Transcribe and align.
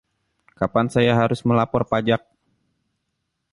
Kapan 0.59 0.87
saya 0.95 1.13
harus 1.21 1.41
melapor 1.47 1.83
pajak? 1.91 2.21